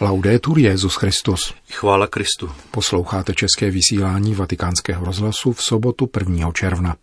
[0.00, 1.54] Laudetur Jezus Christus.
[1.70, 2.50] Chvála Kristu.
[2.70, 6.52] Posloucháte české vysílání Vatikánského rozhlasu v sobotu 1.
[6.52, 6.96] června.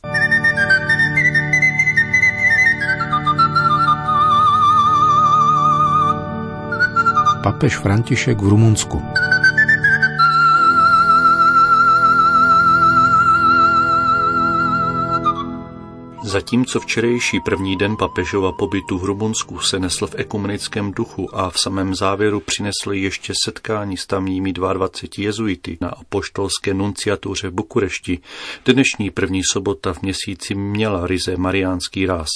[7.43, 9.01] Papež František v Rumunsku.
[16.31, 21.59] Zatímco včerejší první den papežova pobytu v Rumunsku se nesl v ekumenickém duchu a v
[21.59, 28.19] samém závěru přinesl ještě setkání s tamními 22 jezuity na apoštolské nunciatuře v Bukurešti,
[28.65, 32.29] dnešní první sobota v měsíci měla ryze mariánský ráz.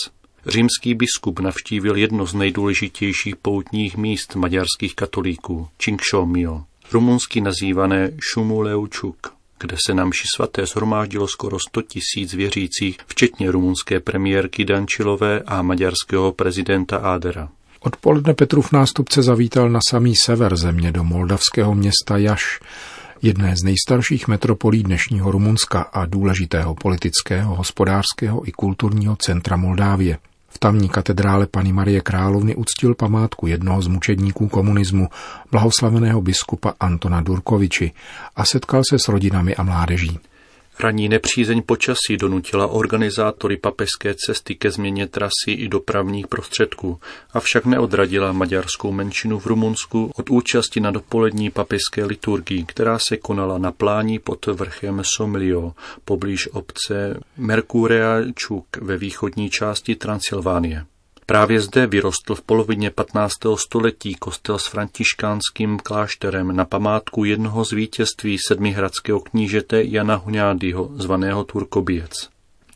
[0.46, 9.78] Římský biskup navštívil jedno z nejdůležitějších poutních míst maďarských katolíků, Činkšomio, rumunsky nazývané Šumuleučuk kde
[9.86, 16.32] se na mši svaté zhromáždilo skoro 100 tisíc věřících, včetně rumunské premiérky Dančilové a maďarského
[16.32, 17.50] prezidenta Ádera.
[17.80, 22.60] Odpoledne Petrův nástupce zavítal na samý sever země do moldavského města Jaš,
[23.22, 30.18] jedné z nejstarších metropolí dnešního Rumunska a důležitého politického, hospodářského i kulturního centra Moldávie.
[30.56, 35.10] V tamní katedrále Pany Marie Královny uctil památku jednoho z mučedníků komunismu,
[35.52, 37.92] blahoslaveného biskupa Antona Durkoviči
[38.36, 40.20] a setkal se s rodinami a mládeží.
[40.80, 47.00] Ranní nepřízeň počasí donutila organizátory papežské cesty ke změně trasy i dopravních prostředků,
[47.34, 53.58] avšak neodradila maďarskou menšinu v Rumunsku od účasti na dopolední papežské liturgii, která se konala
[53.58, 55.74] na plání pod vrchem Somlio,
[56.06, 60.86] poblíž obce Merkurea Čuk ve východní části Transylvánie.
[61.26, 63.34] Právě zde vyrostl v polovině 15.
[63.56, 71.44] století kostel s františkánským klášterem na památku jednoho z vítězství sedmihradského knížete Jana Huňádyho, zvaného
[71.44, 72.30] Turkobiec.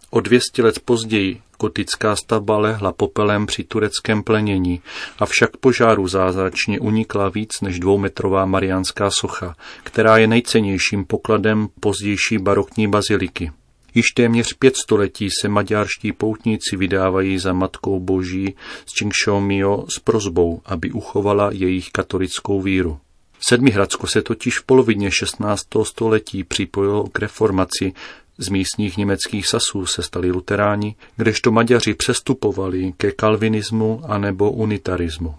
[0.10, 4.82] O 200 let později gotická stavba lehla popelem při tureckém plenění,
[5.20, 12.88] avšak požáru zázračně unikla víc než dvoumetrová mariánská socha, která je nejcennějším pokladem pozdější barokní
[12.88, 13.52] baziliky.
[13.96, 18.56] Již téměř pět století se maďarští poutníci vydávají za Matkou Boží
[18.86, 23.00] z Čingšomio s prozbou, aby uchovala jejich katolickou víru.
[23.48, 25.64] Sedmihradsko se totiž v polovině 16.
[25.84, 27.94] století připojilo k reformaci,
[28.38, 35.36] z místních německých sasů se stali luteráni, kdežto Maďaři přestupovali ke kalvinismu anebo unitarismu.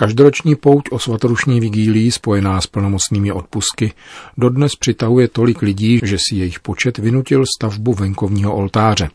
[0.00, 3.92] Každoroční pouť o svatorušní vigílii spojená s plnomocnými odpusky
[4.38, 9.10] dodnes přitahuje tolik lidí, že si jejich počet vynutil stavbu venkovního oltáře.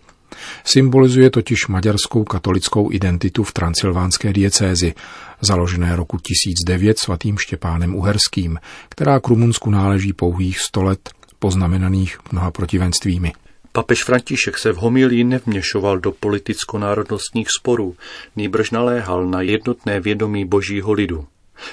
[0.64, 4.94] Symbolizuje totiž maďarskou katolickou identitu v transylvánské diecézi,
[5.42, 8.60] založené roku 1009 svatým Štěpánem Uherským,
[8.90, 11.10] která k Rumunsku náleží pouhých 100 let,
[11.40, 13.34] poznamenaných mnoha protivenstvími.
[13.76, 17.96] Papež František se v homilii nevměšoval do politicko-národnostních sporů,
[18.36, 21.26] nýbrž naléhal na jednotné vědomí božího lidu.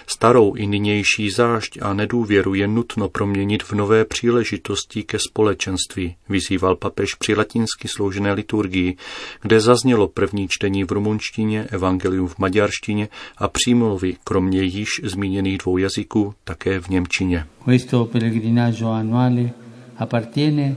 [0.07, 6.77] Starou i nynější zášť a nedůvěru je nutno proměnit v nové příležitosti ke společenství, vyzýval
[6.77, 8.97] papež při latinsky sloužené liturgii,
[9.43, 13.09] kde zaznělo první čtení v rumunštině, evangelium v maďarštině
[13.39, 17.47] a přímluvy, kromě již zmíněných dvou jazyků, také v němčině.
[17.65, 19.51] Questo pellegrinaggio annuale
[19.99, 20.77] appartiene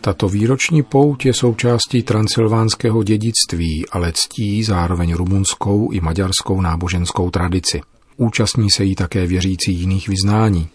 [0.00, 7.80] Tato výroční pouť je součástí transylvánského dědictví, ale ctí zároveň rumunskou i maďarskou náboženskou tradici.
[8.16, 10.68] Účastní se jí také věřící jiných vyznání.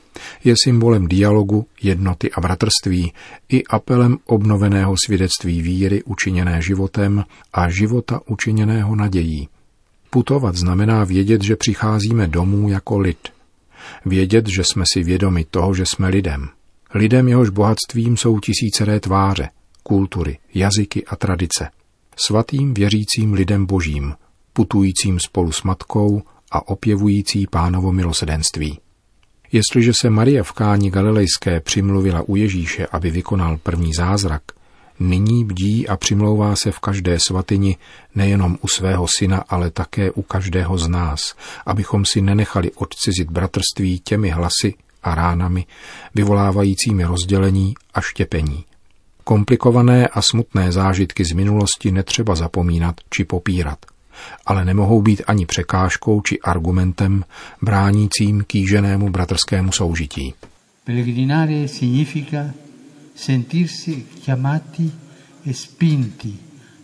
[0.43, 3.13] Je symbolem dialogu, jednoty a bratrství
[3.49, 7.23] i apelem obnoveného svědectví víry učiněné životem
[7.53, 9.47] a života učiněného nadějí.
[10.09, 13.17] Putovat znamená vědět, že přicházíme domů jako lid–
[14.05, 16.49] Vědět, že jsme si vědomi toho, že jsme lidem.
[16.93, 19.49] Lidem jehož bohatstvím jsou tisíceré tváře,
[19.83, 21.69] kultury, jazyky a tradice.
[22.15, 24.13] Svatým věřícím lidem božím,
[24.53, 26.21] putujícím spolu s matkou
[26.51, 28.79] a opěvující pánovo milosedenství.
[29.51, 34.41] Jestliže se Marie v Káni Galilejské přimluvila u Ježíše, aby vykonal první zázrak,
[34.99, 37.77] nyní bdí a přimlouvá se v každé svatyni
[38.15, 41.35] nejenom u svého syna, ale také u každého z nás,
[41.65, 45.65] abychom si nenechali odcizit bratrství těmi hlasy a ránami,
[46.15, 48.63] vyvolávajícími rozdělení a štěpení.
[49.23, 53.85] Komplikované a smutné zážitky z minulosti netřeba zapomínat či popírat,
[54.45, 57.23] ale nemohou být ani překážkou či argumentem
[57.61, 60.33] bránícím kýženému bratrskému soužití.
[60.83, 62.51] Pellegrinare significa
[63.15, 64.91] sentirsi chiamati
[65.45, 66.33] e spinti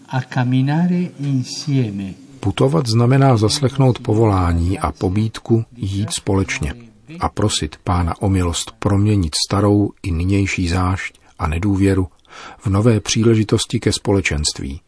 [0.09, 2.13] a camminare insieme.
[2.39, 6.88] Putovat znamená zaslechnout povolání a pobídku jít společně
[7.19, 12.07] a prosit pána o milost proměnit starou i nynější zášť a nedůvěru
[12.57, 14.81] v nové příležitosti ke společenství.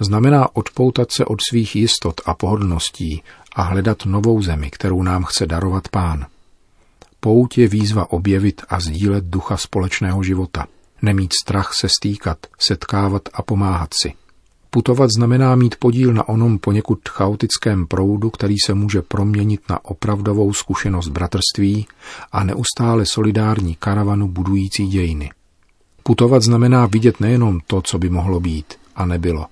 [0.00, 3.22] Znamená odpoutat se od svých jistot a pohodlností
[3.56, 6.26] a hledat novou zemi, kterou nám chce darovat pán.
[7.20, 10.66] Pout je výzva objevit a sdílet ducha společného života.
[11.02, 14.12] Nemít strach se stýkat, setkávat a pomáhat si.
[14.74, 20.52] Putovat znamená mít podíl na onom poněkud chaotickém proudu, který se může proměnit na opravdovou
[20.52, 21.86] zkušenost bratrství
[22.32, 25.30] a neustále solidární karavanu budující dějiny.
[26.02, 29.46] Putovat znamená vidět nejenom to, co by mohlo být a nebylo,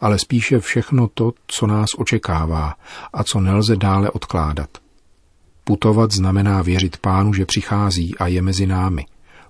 [0.00, 2.74] ale spíše všechno to, co nás očekává
[3.12, 4.68] a co nelze dále odkládat.
[5.64, 9.06] Putovat znamená věřit pánu, že přichází a je mezi námi.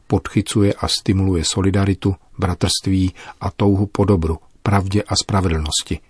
[0.06, 6.00] Podchycuje a stimuluje solidaritu, bratrství a touhu po dobru, pravdě a spravedlnosti.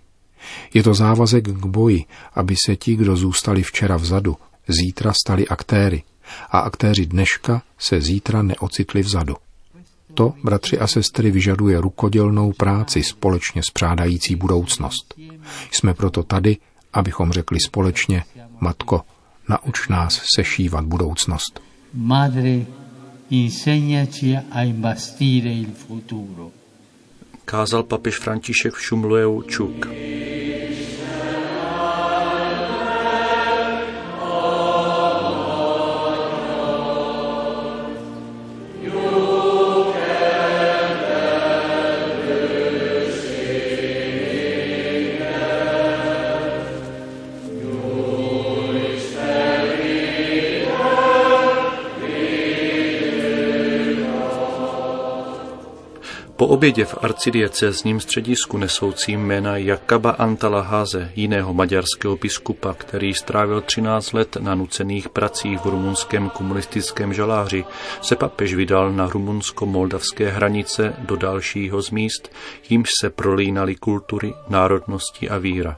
[0.75, 2.05] Je to závazek k boji,
[2.35, 4.37] aby se ti, kdo zůstali včera vzadu,
[4.69, 6.03] zítra stali aktéry
[6.51, 9.37] a aktéři dneška se zítra neocitli vzadu.
[10.15, 15.15] To, bratři a sestry, vyžaduje rukodělnou práci společně spřádající budoucnost.
[15.71, 16.57] Jsme proto tady,
[16.93, 18.25] abychom řekli společně,
[18.61, 19.03] Matko,
[19.49, 21.61] nauč nás sešívat budoucnost.
[21.95, 22.67] Madre,
[23.31, 26.51] insegnaci a imbastire il futuro.
[27.45, 29.87] Kázal papež František v Šumlujeu Čuk.
[56.55, 64.37] Obědě v arcidiecézním středisku nesoucím jména Jakaba Antalaháze, jiného maďarského biskupa, který strávil 13 let
[64.41, 67.65] na nucených pracích v rumunském komunistickém žaláři,
[68.03, 72.33] se papež vydal na rumunsko-moldavské hranice do dalšího z míst,
[72.71, 75.77] jimž se prolínaly kultury, národnosti a víra.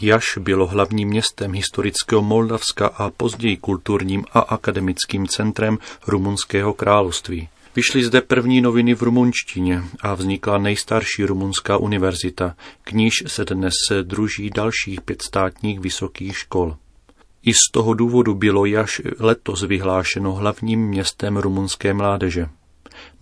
[0.00, 7.48] Jaš bylo hlavním městem historického Moldavska a později kulturním a akademickým centrem rumunského království.
[7.76, 13.72] Vyšly zde první noviny v rumunštině a vznikla nejstarší rumunská univerzita, k níž se dnes
[14.02, 16.76] druží dalších pět státních vysokých škol.
[17.42, 22.46] I z toho důvodu bylo Jaš letos vyhlášeno hlavním městem rumunské mládeže.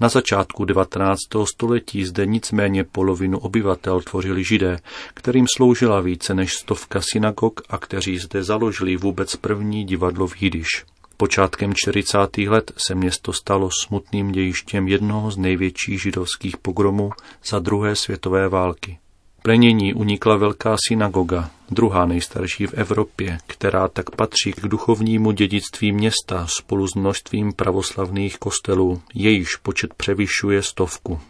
[0.00, 1.18] Na začátku 19.
[1.54, 4.78] století zde nicméně polovinu obyvatel tvořili židé,
[5.14, 10.68] kterým sloužila více než stovka synagog a kteří zde založili vůbec první divadlo v Jidiš.
[11.16, 12.18] Počátkem 40.
[12.48, 17.10] let se město stalo smutným dějištěm jednoho z největších židovských pogromů
[17.44, 18.98] za druhé světové války.
[19.42, 26.46] Plenění unikla velká synagoga, druhá nejstarší v Evropě, která tak patří k duchovnímu dědictví města
[26.58, 31.20] spolu s množstvím pravoslavných kostelů, jejíž počet převyšuje stovku.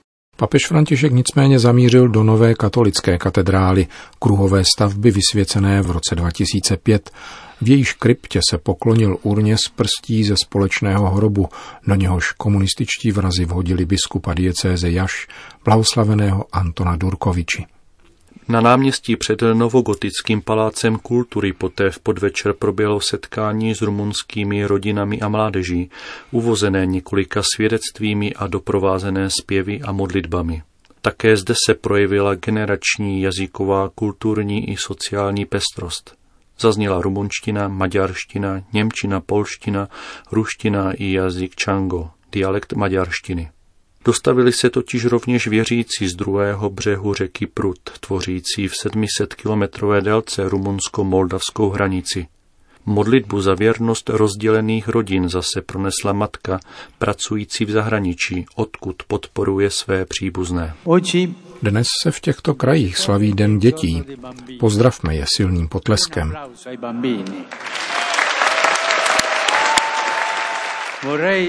[0.42, 3.86] Papež František nicméně zamířil do nové katolické katedrály,
[4.18, 7.10] kruhové stavby vysvěcené v roce 2005,
[7.60, 11.48] v jejíž kryptě se poklonil urně z prstí ze společného hrobu,
[11.86, 15.28] na něhož komunističtí vrazy vhodili biskupa diecéze Jaš,
[15.64, 17.66] blahoslaveného Antona Durkoviči.
[18.48, 25.28] Na náměstí před novogotickým palácem kultury poté v podvečer proběhlo setkání s rumunskými rodinami a
[25.28, 25.90] mládeží,
[26.30, 30.62] uvozené několika svědectvími a doprovázené zpěvy a modlitbami.
[31.02, 36.14] Také zde se projevila generační jazyková, kulturní i sociální pestrost.
[36.58, 39.88] Zazněla rumunština, maďarština, němčina, polština,
[40.32, 43.50] ruština i jazyk čango, dialekt maďarštiny.
[44.04, 51.70] Dostavili se totiž rovněž věřící z druhého břehu řeky Prut, tvořící v 700-kilometrové délce rumunsko-moldavskou
[51.70, 52.26] hranici.
[52.86, 56.60] Modlitbu za věrnost rozdělených rodin zase pronesla matka,
[56.98, 60.74] pracující v zahraničí, odkud podporuje své příbuzné.
[61.62, 64.02] Dnes se v těchto krajích slaví Den dětí.
[64.60, 66.34] Pozdravme je silným potleskem.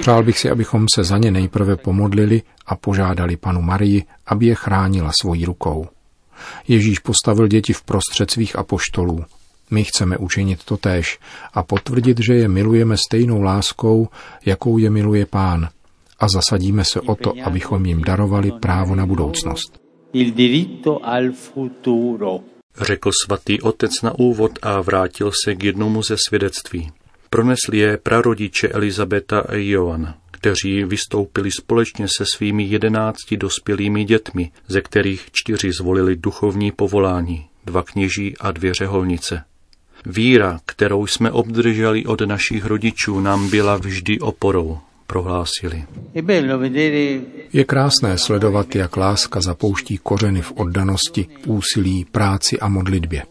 [0.01, 4.55] Přál bych si, abychom se za ně nejprve pomodlili a požádali panu Marii, aby je
[4.55, 5.87] chránila svojí rukou.
[6.67, 9.25] Ježíš postavil děti v prostřed svých apoštolů.
[9.71, 11.19] My chceme učinit to též
[11.53, 14.09] a potvrdit, že je milujeme stejnou láskou,
[14.45, 15.69] jakou je miluje pán
[16.19, 19.79] a zasadíme se o to, abychom jim darovali právo na budoucnost.
[22.81, 26.91] Řekl svatý otec na úvod a vrátil se k jednomu ze svědectví.
[27.33, 34.81] Pronesli je prarodiče Elizabeta a Joan, kteří vystoupili společně se svými jedenácti dospělými dětmi, ze
[34.81, 39.43] kterých čtyři zvolili duchovní povolání, dva kněží a dvě řeholnice.
[40.05, 45.83] Víra, kterou jsme obdrželi od našich rodičů, nám byla vždy oporou, prohlásili.
[47.53, 53.23] Je krásné sledovat, jak láska zapouští kořeny v oddanosti, úsilí, práci a modlitbě.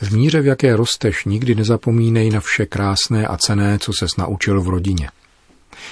[0.00, 4.62] V míře, v jaké rosteš, nikdy nezapomínej na vše krásné a cené, co ses naučil
[4.62, 5.08] v rodině.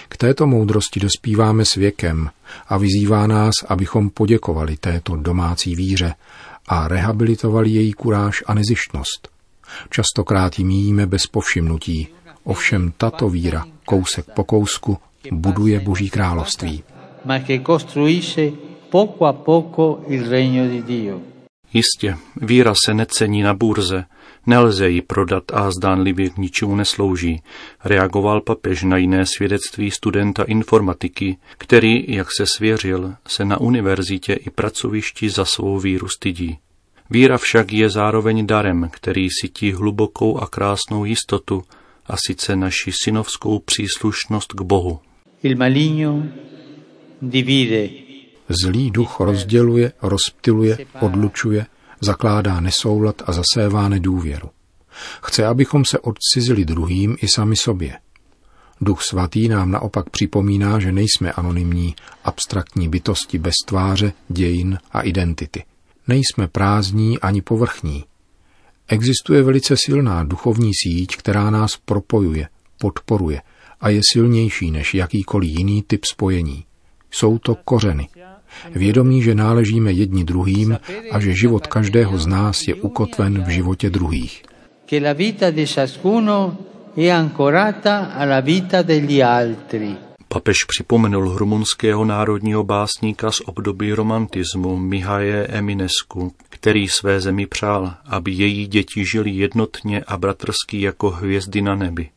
[0.08, 2.30] K této moudrosti dospíváme s věkem
[2.68, 6.14] a vyzývá nás, abychom poděkovali této domácí víře
[6.68, 9.28] a rehabilitovali její kuráž a nezištnost.
[9.90, 12.08] Častokrát ji míjíme bez povšimnutí,
[12.44, 14.98] ovšem tato víra, kousek po kousku,
[15.32, 16.82] buduje Boží království.
[21.72, 24.04] Jistě, víra se necení na burze,
[24.46, 27.42] nelze ji prodat a zdánlivě k ničemu neslouží,
[27.84, 34.50] reagoval papež na jiné svědectví studenta informatiky, který, jak se svěřil, se na univerzitě i
[34.50, 36.58] pracovišti za svou víru stydí.
[37.10, 41.62] Víra však je zároveň darem, který cítí hlubokou a krásnou jistotu,
[42.06, 45.00] a sice naši synovskou příslušnost k Bohu.
[45.42, 46.22] Il maligno
[47.22, 48.07] divide.
[48.48, 51.66] Zlý duch rozděluje, rozptiluje, odlučuje,
[52.00, 54.50] zakládá nesoulad a zasévá nedůvěru.
[55.22, 57.98] Chce, abychom se odcizili druhým i sami sobě.
[58.80, 65.64] Duch svatý nám naopak připomíná, že nejsme anonymní, abstraktní bytosti bez tváře, dějin a identity.
[66.08, 68.04] Nejsme prázdní ani povrchní.
[68.88, 73.42] Existuje velice silná duchovní síť, která nás propojuje, podporuje
[73.80, 76.64] a je silnější než jakýkoliv jiný typ spojení.
[77.10, 78.08] Jsou to kořeny.
[78.74, 80.78] Vědomí, že náležíme jedni druhým
[81.12, 84.42] a že život každého z nás je ukotven v životě druhých.
[90.28, 98.30] Papež připomenul rumunského národního básníka z období romantismu Mihaje Eminesku, který své zemi přál, aby
[98.30, 102.08] její děti žili jednotně a bratrsky jako hvězdy na nebi.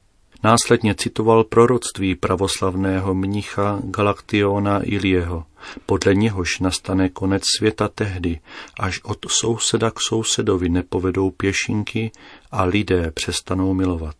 [0.43, 5.45] Následně citoval proroctví pravoslavného mnicha Galaktiona Ilieho,
[5.85, 8.39] podle něhož nastane konec světa tehdy,
[8.79, 12.11] až od souseda k sousedovi nepovedou pěšinky
[12.51, 14.15] a lidé přestanou milovat.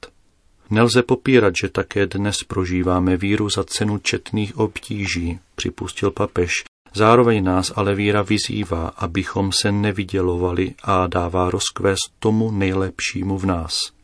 [0.70, 6.52] Nelze popírat, že také dnes prožíváme víru za cenu četných obtíží, připustil papež.
[6.94, 14.01] Zároveň nás ale víra vyzývá, abychom se nevydělovali a dává rozkvést tomu nejlepšímu v nás.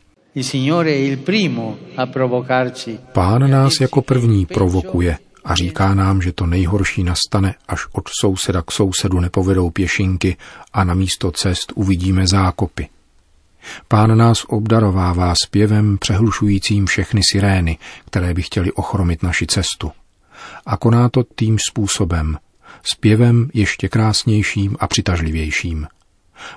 [3.14, 8.62] Pán nás jako první provokuje a říká nám, že to nejhorší nastane, až od souseda
[8.62, 10.38] k sousedu nepovedou pěšinky
[10.74, 12.88] a na místo cest uvidíme zákopy.
[13.88, 19.92] Pán nás obdarovává zpěvem přehlušujícím všechny sirény, které by chtěli ochromit naši cestu.
[20.66, 22.38] A koná to tým způsobem,
[22.84, 25.88] zpěvem ještě krásnějším a přitažlivějším.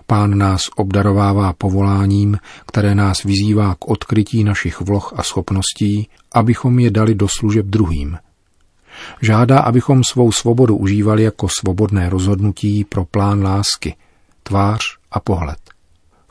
[0.07, 6.91] Pán nás obdarovává povoláním, které nás vyzývá k odkrytí našich vloh a schopností, abychom je
[6.91, 8.19] dali do služeb druhým.
[9.23, 13.97] Žádá, abychom svou svobodu užívali jako svobodné rozhodnutí pro plán lásky,
[14.43, 15.59] tvář a pohled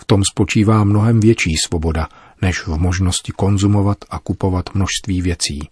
[0.09, 2.07] tom spočívá mnohem větší svoboda,
[2.41, 5.69] než v možnosti konzumovat a kupovat množství věcí.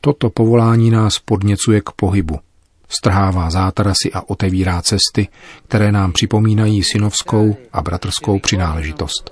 [0.00, 2.38] Toto povolání nás podněcuje k pohybu,
[2.88, 5.28] strhává zátarasy a otevírá cesty,
[5.68, 9.30] které nám připomínají synovskou a bratrskou přináležitost.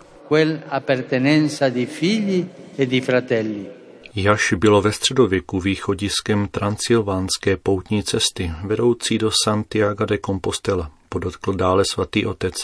[4.14, 11.84] Jaš bylo ve středověku východiskem transylvánské poutní cesty, vedoucí do Santiago de Compostela podotkl dále
[11.92, 12.54] svatý otec,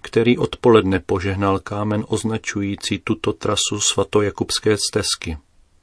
[0.00, 5.36] který odpoledne požehnal kámen označující tuto trasu svatojakubské stezky.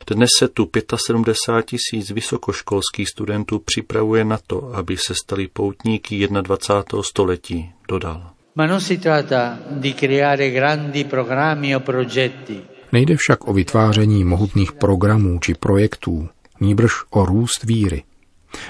[0.07, 0.69] Dnes se tu
[1.07, 7.03] 75 tisíc vysokoškolských studentů připravuje na to, aby se stali poutníky 21.
[7.03, 8.31] století, dodal.
[8.55, 12.62] Ma non si tratta di creare grandi programmi o progetti.
[12.91, 16.29] Nejde však o vytváření mohutných programů či projektů,
[16.62, 18.03] níbrž o růst víry.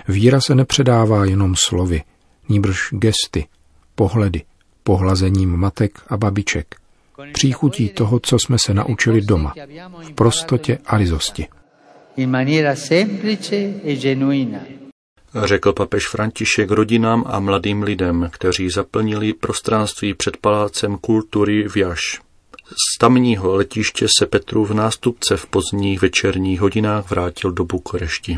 [0.07, 2.03] Víra se nepředává jenom slovy,
[2.49, 3.47] níbrž gesty,
[3.95, 4.41] pohledy,
[4.83, 6.75] pohlazením matek a babiček,
[7.33, 9.53] příchutí toho, co jsme se naučili doma,
[10.01, 11.47] v prostotě a rizosti.
[15.43, 22.01] Řekl papež František rodinám a mladým lidem, kteří zaplnili prostranství před palácem kultury v Jaš.
[22.65, 28.37] Z tamního letiště se Petru v nástupce v pozdních večerních hodinách vrátil do Bukurešti.